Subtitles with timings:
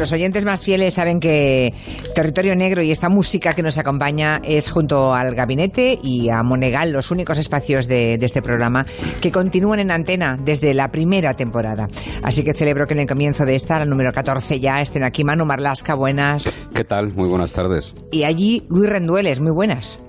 [0.00, 1.74] los oyentes más fieles saben que
[2.14, 6.90] Territorio Negro y esta música que nos acompaña es junto al gabinete y a Monegal
[6.90, 8.86] los únicos espacios de, de este programa
[9.20, 11.90] que continúan en antena desde la primera temporada.
[12.22, 15.22] Así que celebro que en el comienzo de esta, la número 14 ya, estén aquí
[15.22, 16.50] Manu Marlasca, buenas.
[16.74, 17.12] ¿Qué tal?
[17.12, 17.94] Muy buenas tardes.
[18.10, 20.00] Y allí Luis Rendueles, muy buenas.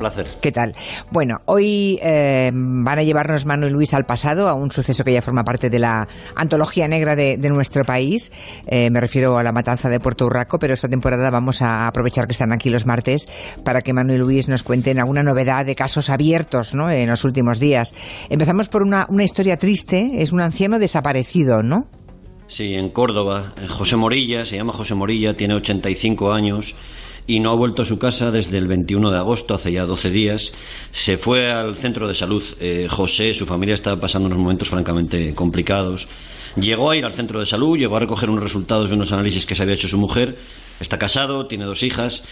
[0.00, 0.26] Placer.
[0.40, 0.74] ¿Qué tal?
[1.10, 5.12] Bueno, hoy eh, van a llevarnos Manu y Luis al pasado, a un suceso que
[5.12, 8.32] ya forma parte de la antología negra de, de nuestro país.
[8.66, 12.26] Eh, me refiero a la matanza de Puerto Urraco, pero esta temporada vamos a aprovechar
[12.26, 13.28] que están aquí los martes
[13.62, 16.90] para que Manu y Luis nos cuenten alguna novedad de casos abiertos ¿no?
[16.90, 17.94] en los últimos días.
[18.30, 21.86] Empezamos por una, una historia triste, es un anciano desaparecido, ¿no?
[22.48, 26.74] Sí, en Córdoba, José Morilla, se llama José Morilla, tiene 85 años
[27.26, 30.10] y no ha vuelto a su casa desde el 21 de agosto, hace ya 12
[30.10, 30.52] días.
[30.92, 32.42] Se fue al centro de salud.
[32.60, 36.08] Eh, José, su familia estaba pasando unos momentos francamente complicados.
[36.56, 39.46] Llegó a ir al centro de salud, llegó a recoger unos resultados de unos análisis
[39.46, 40.36] que se había hecho su mujer.
[40.80, 42.24] Está casado, tiene dos hijas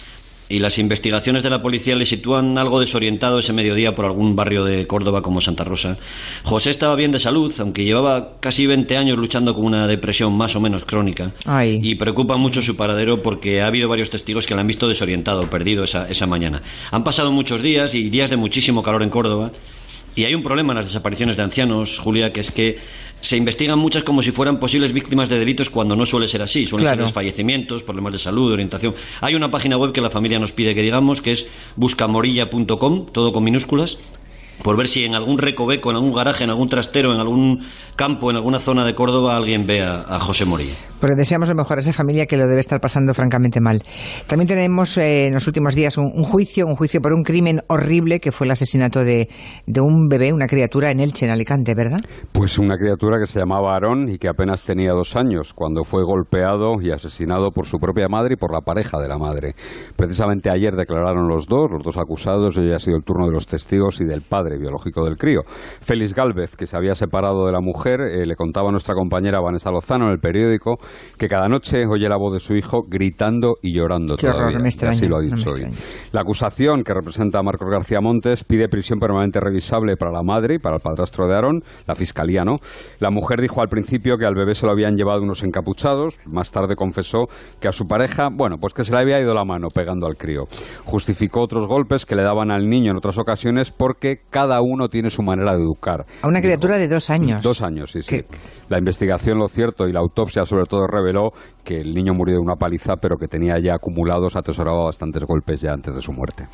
[0.49, 4.65] y las investigaciones de la policía le sitúan algo desorientado ese mediodía por algún barrio
[4.65, 5.99] de Córdoba como Santa Rosa.
[6.45, 10.57] José estaba bien de salud, aunque llevaba casi 20 años luchando con una depresión más
[10.57, 11.33] o menos crónica.
[11.45, 11.81] Ay.
[11.83, 15.49] Y preocupa mucho su paradero porque ha habido varios testigos que le han visto desorientado,
[15.51, 16.63] perdido esa, esa mañana.
[16.91, 19.53] Han pasado muchos días y días de muchísimo calor en Córdoba.
[20.19, 22.77] Y hay un problema en las desapariciones de ancianos, Julia, que es que
[23.21, 26.67] se investigan muchas como si fueran posibles víctimas de delitos cuando no suele ser así.
[26.67, 26.97] Suelen Claro.
[26.97, 28.97] ser desfallecimientos, problemas de salud, orientación.
[29.21, 31.47] Hay una página web que la familia nos pide que digamos, que es
[31.77, 33.99] buscamorilla.com, todo con minúsculas,
[34.63, 37.65] por ver si en algún recoveco, en algún garaje, en algún trastero, en algún
[37.97, 40.75] campo, en alguna zona de Córdoba alguien ve a, a José Morilla.
[41.01, 43.83] Porque deseamos lo mejor a esa familia que lo debe estar pasando francamente mal.
[44.27, 47.61] También tenemos eh, en los últimos días un, un juicio, un juicio por un crimen
[47.69, 49.29] horrible que fue el asesinato de,
[49.67, 52.01] de un bebé, una criatura en Elche, en Alicante, ¿verdad?
[52.33, 56.05] Pues una criatura que se llamaba Aarón y que apenas tenía dos años cuando fue
[56.05, 59.55] golpeado y asesinado por su propia madre y por la pareja de la madre.
[59.97, 63.33] Precisamente ayer declararon los dos, los dos acusados, y hoy ha sido el turno de
[63.33, 65.43] los testigos y del padre biológico del crío.
[65.81, 69.41] Félix Gálvez, que se había separado de la mujer, eh, le contaba a nuestra compañera
[69.41, 70.77] Vanessa Lozano en el periódico
[71.19, 74.59] que cada noche oye la voz de su hijo gritando y llorando Qué horror, todavía.
[74.61, 75.63] me Y extraña, así lo ha no me dicho hoy.
[75.63, 75.77] extraña.
[76.13, 80.55] La acusación que representa a Marcos García Montes pide prisión permanente revisable para la madre
[80.55, 82.59] y para el padrastro de Aarón, la fiscalía no.
[83.01, 86.51] La mujer dijo al principio que al bebé se lo habían llevado unos encapuchados, más
[86.51, 87.27] tarde confesó
[87.61, 90.17] que a su pareja, bueno, pues que se le había ido la mano pegando al
[90.17, 90.45] crío.
[90.85, 95.11] Justificó otros golpes que le daban al niño en otras ocasiones porque cada uno tiene
[95.11, 96.07] su manera de educar.
[96.23, 97.43] A una criatura de dos años.
[97.43, 98.23] Dos años, sí, sí.
[98.69, 101.33] La investigación, lo cierto, y la autopsia sobre todo reveló
[101.65, 105.61] que el niño murió de una paliza, pero que tenía ya acumulados, atesoraba bastantes golpes
[105.61, 106.47] ya antes de su muerte.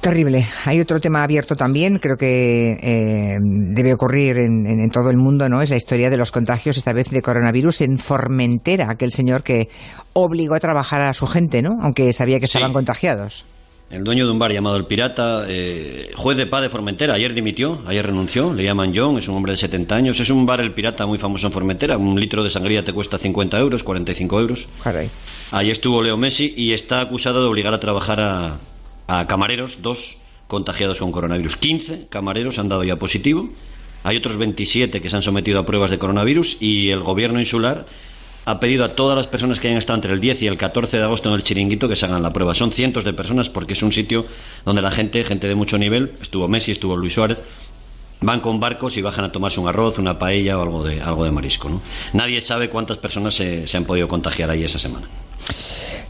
[0.00, 0.46] Terrible.
[0.66, 5.16] Hay otro tema abierto también, creo que eh, debe ocurrir en, en- en todo el
[5.16, 5.62] mundo, ¿no?
[5.62, 9.68] Es la historia de los contagios, esta vez de coronavirus en Formentera, aquel señor que
[10.12, 11.78] obligó a trabajar a su gente, ¿no?
[11.80, 12.56] Aunque sabía que Sí.
[12.58, 13.46] estaban contagiados.
[13.88, 17.32] El dueño de un bar llamado El Pirata, eh, juez de paz de Formentera, ayer
[17.34, 20.60] dimitió, ayer renunció, le llaman John, es un hombre de 70 años, es un bar
[20.60, 24.40] El Pirata muy famoso en Formentera, un litro de sangría te cuesta 50 euros, 45
[24.40, 24.66] euros.
[24.82, 25.08] Caray.
[25.52, 28.56] Ahí estuvo Leo Messi y está acusado de obligar a trabajar a,
[29.06, 30.18] a camareros, dos
[30.48, 31.54] contagiados con coronavirus.
[31.56, 33.48] 15 camareros han dado ya positivo,
[34.02, 37.86] hay otros 27 que se han sometido a pruebas de coronavirus y el gobierno insular
[38.46, 40.98] ha pedido a todas las personas que hayan estado entre el 10 y el 14
[40.98, 42.54] de agosto en el chiringuito que se hagan la prueba.
[42.54, 44.24] Son cientos de personas porque es un sitio
[44.64, 47.42] donde la gente, gente de mucho nivel, estuvo Messi, estuvo Luis Suárez,
[48.20, 51.24] van con barcos y bajan a tomarse un arroz, una paella o algo de, algo
[51.24, 51.68] de marisco.
[51.68, 51.82] ¿no?
[52.12, 55.08] Nadie sabe cuántas personas se, se han podido contagiar ahí esa semana.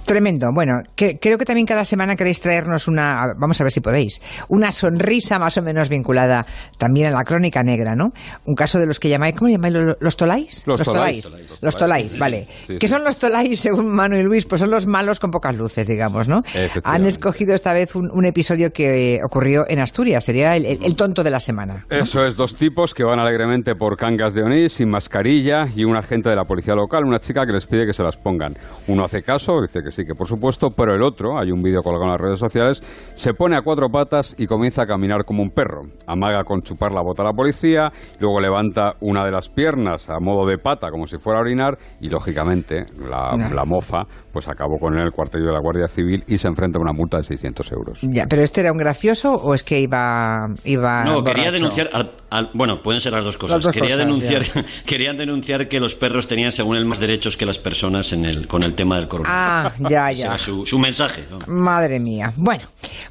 [0.06, 0.52] Tremendo.
[0.52, 4.22] Bueno, que- creo que también cada semana queréis traernos una, vamos a ver si podéis,
[4.48, 6.46] una sonrisa más o menos vinculada
[6.78, 8.12] también a la crónica negra, ¿no?
[8.44, 9.74] Un caso de los que llamáis, ¿cómo llamáis?
[9.74, 10.62] ¿Lo- ¿Los tolais?
[10.66, 11.24] Los tolais.
[11.24, 11.46] tolais.
[11.60, 12.46] Los tolais, Sí, vale.
[12.68, 14.46] sí, ¿Qué son los tolais según Manu y Luis?
[14.46, 16.42] Pues son los malos con pocas luces, digamos, ¿no?
[16.84, 20.24] Han escogido esta vez un, un episodio que eh, ocurrió en Asturias.
[20.24, 21.84] Sería el, el- el tonto de la semana.
[21.90, 25.96] Eso es, dos tipos que van alegremente por Cangas de Onís sin mascarilla y un
[25.96, 28.56] agente de la policía local, una chica que les pide que se las pongan.
[28.86, 31.80] Uno hace caso, dice que sí, que por supuesto, pero el otro, hay un vídeo
[31.82, 32.82] colgado en las redes sociales,
[33.14, 35.82] se pone a cuatro patas y comienza a caminar como un perro.
[36.06, 37.90] Amaga con chupar la bota a la policía,
[38.20, 41.78] luego levanta una de las piernas a modo de pata como si fuera a orinar
[42.00, 43.54] y lógicamente la, No.
[43.54, 44.02] la mofa
[44.32, 46.82] pues acabó con él en el cuartelillo de la Guardia Civil y se enfrenta a
[46.82, 48.00] una multa de 600 euros.
[48.02, 51.88] Ya, pero este era un gracioso o es que iba, iba No, quería denunciar.
[51.94, 53.56] al- al- bueno, pueden ser las dos cosas.
[53.56, 54.42] Las dos quería cosas, denunciar,
[54.86, 58.46] querían denunciar que los perros tenían, según él, más derechos que las personas en el,
[58.46, 59.34] con el tema del coronavirus.
[59.42, 60.38] Ah, ya, ya.
[60.38, 61.24] su, su mensaje.
[61.30, 61.38] ¿no?
[61.46, 62.32] Madre mía.
[62.36, 62.64] Bueno,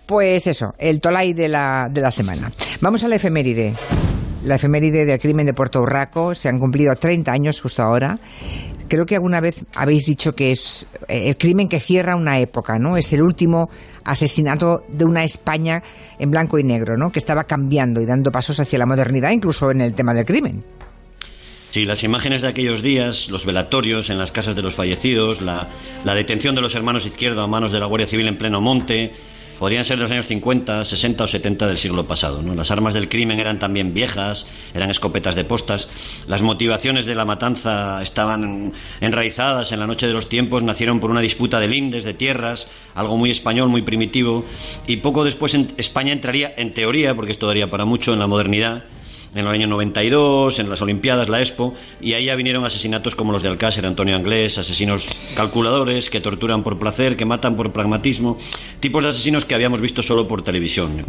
[0.05, 2.51] pues eso, el Tolai de la, de la semana.
[2.81, 3.73] Vamos a la efeméride.
[4.43, 6.35] la efeméride del crimen de Puerto Urraco.
[6.35, 8.19] Se han cumplido 30 años justo ahora.
[8.87, 12.77] Creo que alguna vez habéis dicho que es eh, el crimen que cierra una época,
[12.77, 12.97] ¿no?
[12.97, 13.69] Es el último
[14.03, 15.81] asesinato de una España
[16.19, 17.11] en blanco y negro, ¿no?
[17.11, 20.63] Que estaba cambiando y dando pasos hacia la modernidad, incluso en el tema del crimen.
[21.75, 25.67] Sí, las imágenes de aquellos días, los velatorios en las casas de los fallecidos, la,
[26.05, 29.13] detención de los hermanos Izquierdo a manos de la Guardia Civil en pleno monte,
[29.59, 32.41] podrían ser de los años 50, 60 o 70 del siglo pasado.
[32.41, 35.89] Las armas del crimen eran también viejas, eran escopetas de postas.
[36.27, 38.71] Las motivaciones de la matanza estaban
[39.01, 42.69] enraizadas en la noche de los tiempos, nacieron por una disputa de lindes, de tierras,
[42.93, 44.45] algo muy español, muy primitivo.
[44.87, 48.85] Y poco después España entraría, en teoría, porque esto daría para mucho, en la modernidad
[49.35, 53.33] en el año 92, en las Olimpiadas, la Expo, y ahí ya vinieron asesinatos como
[53.33, 58.37] los de Alcácer, Antonio Anglés, asesinos calculadores que torturan por placer, que matan por pragmatismo,
[58.79, 61.03] tipos de asesinos que habíamos visto solo por televisión.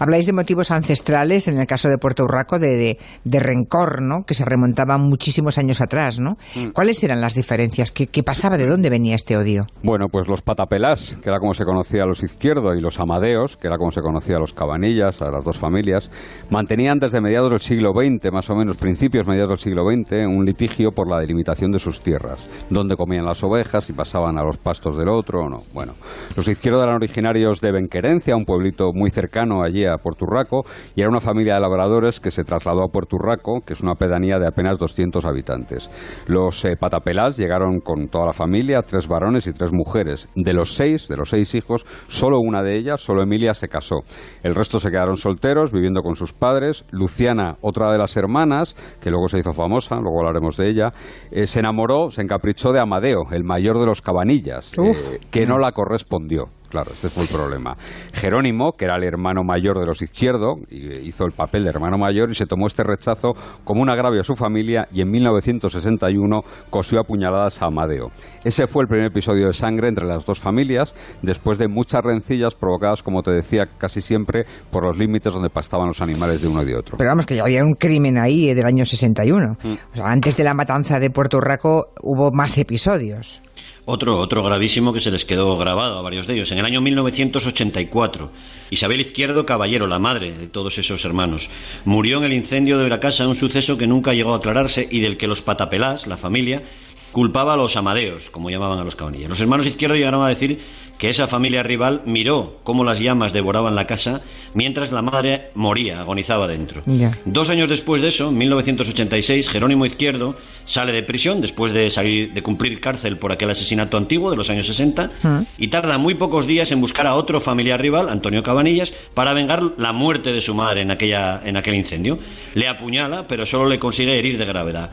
[0.00, 4.24] Habláis de motivos ancestrales, en el caso de Puerto Urraco, de, de, rencor, ¿no?
[4.26, 6.18] que se remontaban muchísimos años atrás.
[6.18, 6.36] ¿no?
[6.56, 6.70] Mm.
[6.70, 7.92] ¿Cuáles eran las diferencias?
[7.92, 8.58] ¿Qué, ¿Qué, pasaba?
[8.58, 9.66] ¿De dónde venía este odio?
[9.82, 13.56] Bueno, pues los patapelás, que era como se conocía a los izquierdos, y los amadeos,
[13.56, 16.10] que era como se conocía a los cabanillas, a las dos familias,
[16.50, 20.92] mantenían desde mediados siglo XX, más o menos, principios, mediados del siglo XX, un litigio
[20.92, 24.96] por la delimitación de sus tierras, donde comían las ovejas y pasaban a los pastos
[24.96, 25.62] del otro o no.
[25.72, 25.92] Bueno,
[26.36, 30.64] los izquierdos eran originarios de Benquerencia, un pueblito muy cercano allí a Puerto Urraco,
[30.94, 33.94] y era una familia de labradores que se trasladó a Puerto Urraco, que es una
[33.94, 35.90] pedanía de apenas 200 habitantes.
[36.26, 40.28] Los eh, patapelás llegaron con toda la familia, tres varones y tres mujeres.
[40.34, 44.00] De los seis, de los seis hijos, solo una de ellas, solo Emilia, se casó.
[44.42, 46.84] El resto se quedaron solteros, viviendo con sus padres.
[46.90, 50.92] Luciana otra de las hermanas, que luego se hizo famosa, luego hablaremos de ella,
[51.30, 55.58] eh, se enamoró, se encaprichó de Amadeo, el mayor de los cabanillas, eh, que no
[55.58, 56.48] la correspondió.
[56.70, 57.76] Claro, este fue el problema.
[58.14, 62.30] Jerónimo, que era el hermano mayor de los izquierdos, hizo el papel de hermano mayor
[62.30, 63.34] y se tomó este rechazo
[63.64, 68.12] como un agravio a su familia y en 1961 cosió a puñaladas a Amadeo.
[68.44, 72.54] Ese fue el primer episodio de sangre entre las dos familias, después de muchas rencillas
[72.54, 76.62] provocadas, como te decía, casi siempre por los límites donde pastaban los animales de uno
[76.62, 76.96] y de otro.
[76.98, 79.56] Pero vamos, que ya había un crimen ahí eh, del año 61.
[79.62, 79.72] Mm.
[79.92, 83.42] O sea, antes de la matanza de Puerto Rico hubo más episodios.
[83.86, 86.52] Otro, otro gravísimo que se les quedó grabado a varios de ellos.
[86.52, 88.30] En el año 1984,
[88.70, 91.48] Isabel Izquierdo Caballero, la madre de todos esos hermanos,
[91.84, 95.00] murió en el incendio de la casa, un suceso que nunca llegó a aclararse y
[95.00, 96.62] del que los patapelás, la familia,
[97.10, 99.30] culpaba a los amadeos, como llamaban a los cabanillas.
[99.30, 100.60] Los hermanos Izquierdo llegaron a decir
[101.00, 104.20] que esa familia rival miró cómo las llamas devoraban la casa
[104.52, 106.82] mientras la madre moría, agonizaba dentro.
[107.24, 110.36] Dos años después de eso, en 1986, Jerónimo Izquierdo
[110.66, 114.50] sale de prisión después de salir de cumplir cárcel por aquel asesinato antiguo de los
[114.50, 115.42] años 60 ah.
[115.56, 119.62] y tarda muy pocos días en buscar a otro familiar rival, Antonio Cabanillas, para vengar
[119.78, 122.18] la muerte de su madre en aquella en aquel incendio.
[122.54, 124.90] Le apuñala, pero solo le consigue herir de gravedad.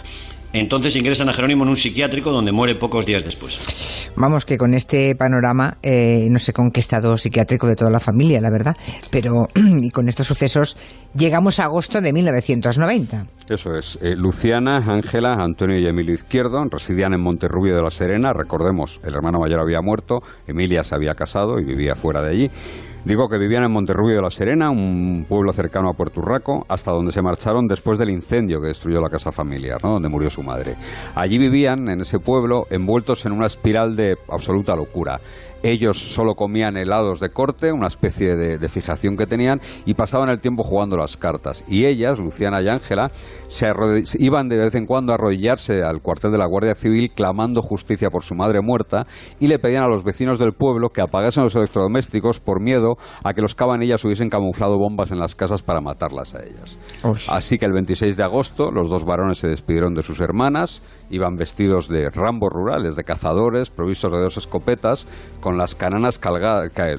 [0.53, 4.11] Entonces ingresan a Jerónimo en un psiquiátrico donde muere pocos días después.
[4.15, 7.99] Vamos, que con este panorama, eh, no sé con qué estado psiquiátrico de toda la
[7.99, 8.75] familia, la verdad,
[9.11, 10.77] pero y con estos sucesos
[11.15, 13.27] llegamos a agosto de 1990.
[13.49, 13.99] Eso es.
[14.01, 18.33] Eh, Luciana, Ángela, Antonio y Emilio Izquierdo residían en Monterrubio de la Serena.
[18.33, 22.51] Recordemos, el hermano mayor había muerto, Emilia se había casado y vivía fuera de allí.
[23.07, 26.91] Digo que vivían en Monterrubio de la Serena, un pueblo cercano a Puerto Urraco, hasta
[26.91, 29.91] donde se marcharon después del incendio que destruyó la casa familiar, ¿no?
[29.91, 30.75] donde murió su madre.
[31.15, 35.21] Allí vivían, en ese pueblo, envueltos en una espiral de absoluta locura.
[35.63, 40.39] Ellos solo comían helados de corte, una especie de, fijación que tenían, y pasaban el
[40.39, 41.63] tiempo jugando las cartas.
[41.67, 43.11] Y ellas, Luciana y Ángela,
[43.47, 43.73] se
[44.19, 48.09] iban de vez en cuando a arrodillarse al cuartel de la Guardia Civil clamando justicia
[48.09, 49.07] por su madre muerta
[49.39, 53.33] y le pedían a los vecinos del pueblo que apagasen los electrodomésticos por miedo a
[53.33, 56.77] que los cabanillas hubiesen camuflado bombas en las casas para matarlas a ellas.
[57.27, 61.35] Así que el 26 de agosto los dos varones se despidieron de sus hermanas, iban
[61.35, 65.05] vestidos de rambos rurales, de cazadores, provistos de dos escopetas,
[65.39, 66.19] con las cananas,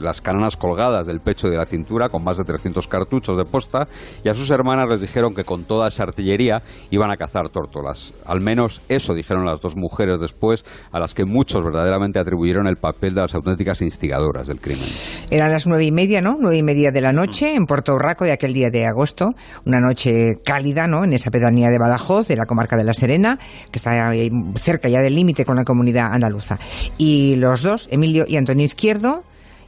[0.01, 3.45] las cananas colgadas del pecho y de la cintura, con más de 300 cartuchos de
[3.45, 3.89] posta,
[4.25, 8.15] y a sus hermanas les dijeron que con toda esa artillería iban a cazar tórtolas.
[8.25, 12.77] Al menos eso dijeron las dos mujeres después, a las que muchos verdaderamente atribuyeron el
[12.77, 14.89] papel de las auténticas instigadoras del crimen.
[15.31, 16.39] Eran las nueve y media, ¿no?
[16.41, 19.81] Nueve y media de la noche en Puerto Urraco de aquel día de agosto, una
[19.81, 21.05] noche cálida, ¿no?
[21.05, 23.39] En esa pedanía de Badajoz, de la comarca de La Serena,
[23.71, 24.13] que está
[24.57, 26.59] cerca ya del límite con la comunidad andaluza.
[26.97, 29.25] Y los dos, Emilio y Antonio Izquierdo,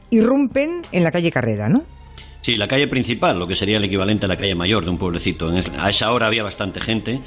[0.09, 1.83] irrumpen en la calle Carrera, ¿no?
[2.41, 4.97] Sí, la calle principal, lo que sería el equivalente a la calle mayor de un
[4.97, 5.51] pueblecito.
[5.77, 7.19] A esa hora había bastante gente,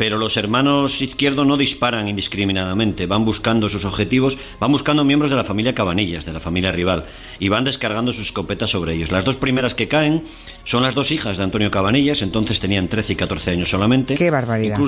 [0.00, 5.36] pero los hermanos Izquierdo no disparan indiscriminadamente, van buscando sus objetivos, van buscando miembros de
[5.36, 7.04] la familia Cabanillas, de la familia rival,
[7.38, 9.12] y van descargando sus escopetas sobre ellos.
[9.12, 10.22] Las dos primeras que caen
[10.64, 14.14] Son las dos hijas de Antonio Cabanillas, entonces tenían 13 y 14 años solamente.
[14.14, 14.78] ¡Qué barbaridad!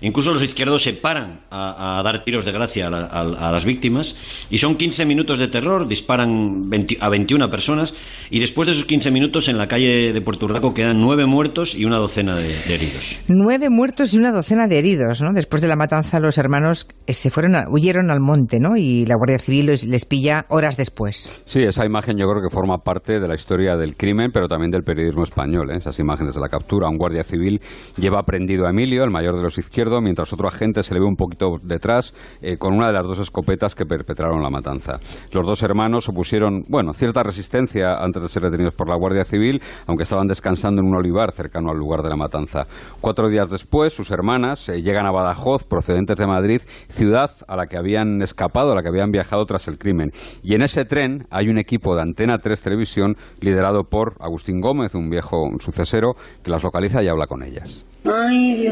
[0.00, 4.14] Incluso los izquierdos se paran a, dar tiros de gracia a, las víctimas
[4.48, 6.70] y son 15 minutos de terror, disparan
[7.00, 7.94] a 21 personas
[8.30, 11.74] y después de esos 15 minutos en la calle de Puerto Rico quedan nueve muertos
[11.74, 13.18] y una docena de, heridos.
[13.26, 15.32] Nueve muertos y una docena de heridos, ¿no?
[15.32, 18.76] Después de la matanza los hermanos eh, se fueron, huyeron al monte, ¿no?
[18.76, 21.30] Y la Guardia Civil les, pilla horas después.
[21.44, 24.70] Sí, esa imagen yo creo que forma parte de la historia del crimen, pero también
[24.70, 25.76] del periodismo español, ¿eh?
[25.76, 26.88] esas imágenes de la captura.
[26.88, 27.60] Un guardia civil
[27.96, 31.06] lleva prendido a Emilio, el mayor de los izquierdos, mientras otro agente se le ve
[31.06, 34.98] un poquito detrás eh, con una de las dos escopetas que perpetraron la matanza.
[35.32, 39.60] Los dos hermanos opusieron, bueno, cierta resistencia antes de ser detenidos por la Guardia Civil,
[39.86, 42.66] aunque estaban descansando en un olivar cercano al lugar de la matanza.
[43.00, 47.66] Cuatro días después, sus hermanas eh, llegan a Badajoz, procedentes de Madrid, ciudad a la
[47.66, 50.12] que habían escapado, a la que habían viajado tras el crimen.
[50.44, 54.94] Y en ese tren hay un equipo de Antena 3 Televisión liderado por Agustín Gómez,
[54.94, 56.14] un viejo sucesero,
[56.44, 57.84] que las localiza y habla con ellas.
[58.04, 58.64] Ay,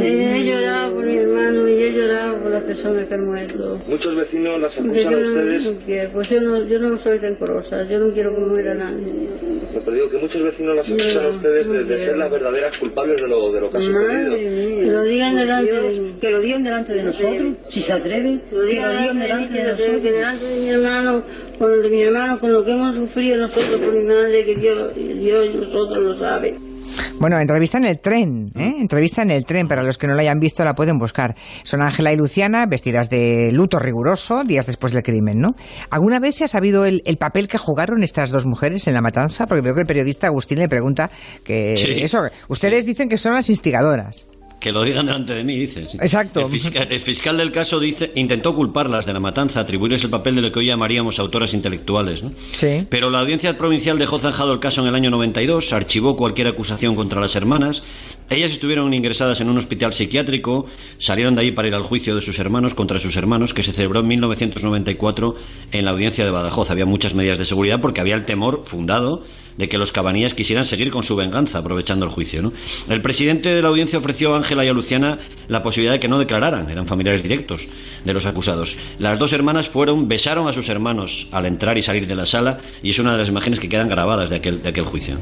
[2.57, 3.79] por las personas que han muerto.
[3.89, 6.11] Muchos vecinos las acusan a ustedes.
[6.13, 9.29] pues yo no, yo no soy rencorosa, yo no quiero que muera nadie.
[9.73, 13.29] Pero digo que muchos vecinos las acusan a ustedes de, ser las verdaderas culpables de
[13.29, 14.37] lo, de lo que ha sucedido.
[14.37, 18.43] Que lo digan delante de Que lo digan delante de nosotros, si se atreven.
[18.49, 20.03] Que lo digan, delante de nosotros.
[20.03, 21.23] Que delante de mi hermano,
[21.59, 24.57] con lo de mi hermano, con lo que hemos sufrido nosotros por mi madre, que
[24.57, 26.76] Dios, Dios y nosotros lo saben.
[27.19, 28.77] Bueno, entrevista en el tren, ¿eh?
[28.79, 31.35] Entrevista en el tren, para los que no la hayan visto la pueden buscar.
[31.63, 35.55] Son Ángela y Luciana vestidas de luto riguroso días después del crimen, ¿no?
[35.91, 39.47] ¿Alguna vez se ha sabido el, papel que jugaron estas dos mujeres en la matanza?
[39.47, 41.11] Porque veo que el periodista Agustín le pregunta
[41.45, 44.27] que eso, ustedes dicen que son las instigadoras.
[44.59, 45.83] Que lo digan delante de mí, dice.
[46.01, 46.41] Exacto.
[46.41, 50.51] El fiscal, del caso dice intentó culparlas de la matanza, atribuirles el papel de lo
[50.51, 52.23] que hoy llamaríamos autoras intelectuales.
[52.23, 52.33] ¿no?
[52.53, 52.87] Sí.
[52.89, 56.97] Pero la audiencia provincial dejó zanjado el caso en el año 92, archivó cualquier acusación
[56.97, 57.83] contra las hermanas.
[58.29, 60.67] Ellas estuvieron ingresadas en un hospital psiquiátrico,
[60.99, 63.73] salieron de ahí para ir al juicio de sus hermanos contra sus hermanos, que se
[63.73, 65.37] celebró en 1994
[65.71, 66.71] en la audiencia de Badajoz.
[66.71, 69.23] Había muchas medidas de seguridad porque había el temor fundado
[69.57, 72.43] de que los cabanillas quisieran seguir con su venganza, aprovechando el juicio.
[72.43, 72.53] ¿no?
[72.89, 76.09] El presidente de la audiencia ofreció a Ángela y a Luciana la posibilidad de que
[76.09, 77.69] no declararan, eran familiares directos
[78.05, 78.79] de los acusados.
[78.99, 82.59] Las dos hermanas fueron, besaron a sus hermanos al entrar y salir de la sala,
[82.83, 85.17] y es una de las imágenes que quedan grabadas de aquel, de aquel juicio.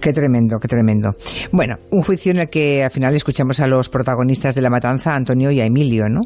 [0.00, 1.12] Qué tremendo, qué tremendo.
[1.50, 5.14] Bueno, un juicio en el que al final escuchamos a los protagonistas de la matanza,
[5.14, 6.20] Antonio y a Emilio, ¿no?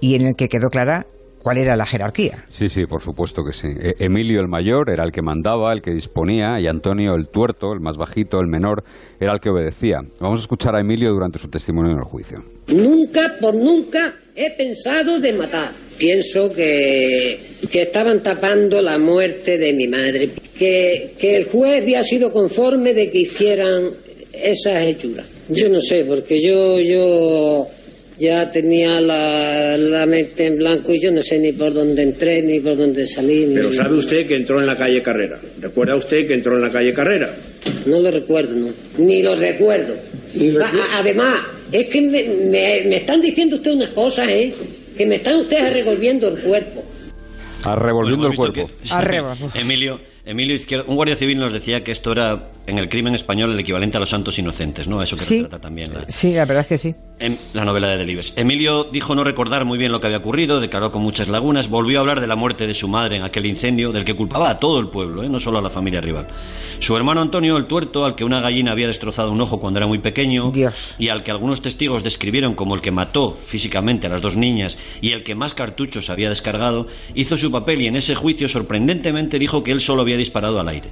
[0.00, 1.06] Y en el que quedó clara
[1.42, 2.44] cuál era la jerarquía.
[2.48, 3.68] Sí, sí, por supuesto que sí.
[3.68, 7.72] E, Emilio el mayor era el que mandaba, el que disponía, y Antonio el tuerto,
[7.72, 8.84] el más bajito, el menor,
[9.20, 10.00] era el que obedecía.
[10.20, 12.44] Vamos a escuchar a Emilio durante su testimonio en el juicio.
[12.68, 15.72] Nunca, por nunca, he pensado de matar.
[15.98, 17.38] Pienso que,
[17.70, 22.94] que estaban tapando la muerte de mi madre, que, que el juez había sido conforme
[22.94, 23.90] de que hicieran
[24.32, 25.26] esas hechuras.
[25.48, 27.66] Yo no sé, porque yo, yo
[28.18, 32.60] ya tenía la, mente en blanco y yo no sé ni por dónde entré, ni
[32.60, 33.50] por dónde salí.
[33.54, 35.40] Pero sabe usted que entró en la calle Carrera.
[35.60, 37.34] ¿Recuerda usted que entró en la calle Carrera?
[37.86, 38.68] No lo recuerdo, no.
[38.98, 39.96] Ni lo recuerdo.
[40.94, 41.36] Además,
[41.70, 42.24] es que me,
[42.84, 44.54] me, están diciendo usted unas cosas, ¿eh?
[44.96, 46.84] Que me están ustedes revolviendo el cuerpo.
[47.64, 48.70] A revolviendo el cuerpo.
[49.54, 53.52] Emilio, Emilio Izquierdo, un guardia civil nos decía que esto era en el crimen español
[53.52, 55.02] el equivalente a los santos inocentes, ¿no?
[55.02, 56.94] Eso que sí, trata también la, sí, la verdad es que sí.
[57.18, 58.32] En la novela de Delibes.
[58.36, 61.98] Emilio dijo no recordar muy bien lo que había ocurrido, declaró con muchas lagunas, volvió
[61.98, 64.58] a hablar de la muerte de su madre en aquel incendio, del que culpaba a
[64.58, 65.28] todo el pueblo, ¿eh?
[65.28, 66.26] no solo a la familia rival.
[66.80, 69.86] Su hermano Antonio, el tuerto, al que una gallina había destrozado un ojo cuando era
[69.86, 70.96] muy pequeño, Dios.
[70.98, 74.78] y al que algunos testigos describieron como el que mató físicamente a las dos niñas
[75.00, 79.38] y el que más cartuchos había descargado, hizo su papel y en ese juicio sorprendentemente
[79.38, 80.90] dijo que él solo había disparado al aire.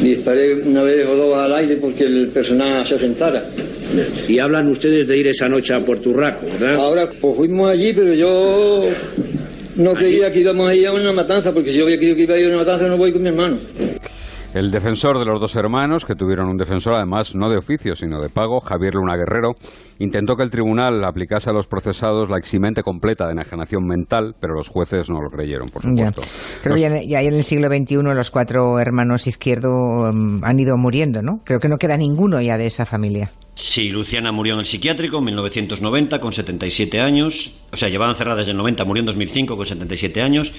[0.00, 3.50] Disparé una vez o dos al aire porque el personal se sentara.
[4.28, 6.76] Y hablan ustedes de ir esa noche a Puerto Urraco, ¿verdad?
[6.76, 8.84] Ahora, pues fuimos allí, pero yo
[9.76, 12.22] no creía que íbamos a ir a una matanza, porque si yo había querido que
[12.22, 13.56] iba a ir a una matanza, no voy con mi hermano.
[14.52, 18.20] El defensor de los dos hermanos, que tuvieron un defensor además no de oficio, sino
[18.20, 19.52] de pago, Javier Luna Guerrero,
[20.00, 24.54] intentó que el tribunal aplicase a los procesados la eximente completa de enajenación mental, pero
[24.54, 26.22] los jueces no lo creyeron, por supuesto.
[26.62, 31.22] Creo que ya, en el siglo XXI los cuatro hermanos izquierdo mm, han ido muriendo,
[31.22, 31.42] ¿no?
[31.44, 33.30] Creo que no queda ninguno ya de esa familia.
[33.54, 37.60] Sí, Luciana murió en el psiquiátrico en 1990 con 77 años.
[37.72, 40.54] O sea, llevaban cerrada desde el 90, murió en 2005 con 77 años.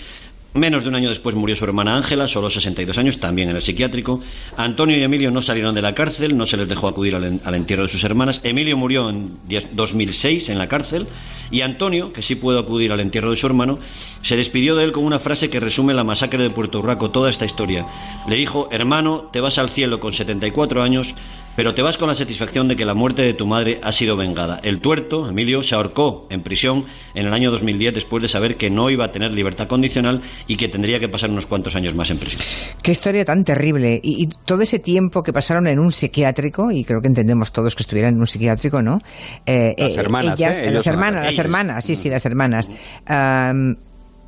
[0.53, 3.61] Menos de un año después murió su hermana Ángela, solo 62 años, también en el
[3.61, 4.21] psiquiátrico.
[4.57, 7.83] Antonio y Emilio no salieron de la cárcel, no se les dejó acudir al, entierro
[7.83, 8.41] de sus hermanas.
[8.43, 9.39] Emilio murió en
[9.71, 11.07] 2006 en la cárcel
[11.51, 13.77] Y Antonio, que sí pudo acudir al entierro de su hermano,
[14.21, 17.29] se despidió de él con una frase que resume la masacre de Puerto Urraco, toda
[17.29, 17.85] esta historia.
[18.27, 21.15] Le dijo, hermano, te vas al cielo con 74 años,
[21.55, 24.15] pero te vas con la satisfacción de que la muerte de tu madre ha sido
[24.15, 24.59] vengada.
[24.63, 28.69] El tuerto, Emilio, se ahorcó en prisión en el año 2010 después de saber que
[28.69, 32.09] no iba a tener libertad condicional y que tendría que pasar unos cuantos años más
[32.09, 32.41] en prisión.
[32.81, 33.99] Qué historia tan terrible.
[34.01, 37.75] Y, y todo ese tiempo que pasaron en un psiquiátrico, y creo que entendemos todos
[37.75, 39.01] que estuvieran en un psiquiátrico, ¿no?
[39.45, 40.71] Eh, las hermanas, ellas, ¿eh?
[40.71, 42.71] las hermanas, las hermanas, sí, sí, las hermanas.
[43.09, 43.75] Um,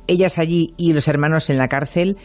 [0.06, 2.18] ellas allí y los hermanos en la cárcel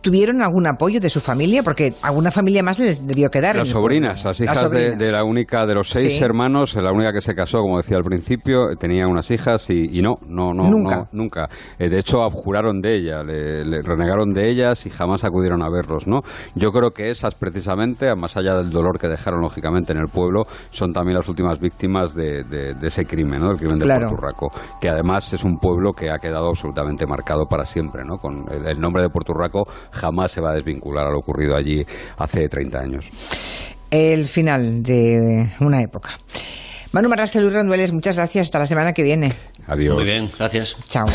[0.00, 1.62] ¿Tuvieron algún apoyo de su familia?
[1.62, 3.56] Porque alguna familia más les debió quedar.
[3.56, 4.98] Las sobrinas, las hijas las sobrinas.
[4.98, 6.24] De, de, la única de los seis sí.
[6.24, 10.00] hermanos, la única que se casó, como decía al principio, tenía unas hijas y, y
[10.00, 10.96] no, no, no, nunca.
[10.96, 11.48] No, nunca.
[11.78, 15.68] Eh, de hecho, abjuraron de ella, le, le, renegaron de ellas y jamás acudieron a
[15.68, 16.20] verlos, ¿no?
[16.54, 20.44] Yo creo que esas, precisamente, más allá del dolor que dejaron lógicamente en el pueblo,
[20.70, 23.48] son también las últimas víctimas de, de, de ese crimen, ¿no?
[23.48, 24.08] Del crimen de claro.
[24.08, 28.16] Puerto Urraco, que además es un pueblo que ha quedado absolutamente marcado para siempre, ¿no?
[28.16, 31.18] Con el, el nombre de Puerto Urraco jamás se va a desvincular vincular a lo
[31.18, 31.84] ocurrido allí
[32.16, 33.06] hace 30 años.
[33.90, 36.10] El final de una época.
[36.92, 38.48] Manu Marrasque, Luis Rondueles, muchas gracias.
[38.48, 39.32] Hasta la semana que viene.
[39.66, 39.94] Adiós.
[39.94, 40.76] Muy bien, gracias.
[40.88, 41.06] Chao.